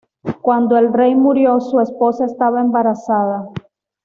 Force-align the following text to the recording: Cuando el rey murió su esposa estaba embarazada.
Cuando 0.41 0.77
el 0.79 0.91
rey 0.91 1.13
murió 1.13 1.59
su 1.59 1.79
esposa 1.79 2.25
estaba 2.25 2.59
embarazada. 2.59 3.49